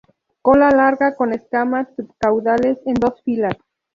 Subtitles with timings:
[0.41, 3.55] Cola larga con escamas subcaudales en dos filas.